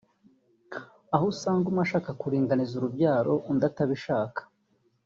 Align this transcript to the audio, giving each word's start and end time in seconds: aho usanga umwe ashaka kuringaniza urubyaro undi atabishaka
aho 1.15 1.25
usanga 1.33 1.65
umwe 1.69 1.81
ashaka 1.85 2.09
kuringaniza 2.21 2.73
urubyaro 2.77 3.33
undi 3.49 3.63
atabishaka 3.69 4.41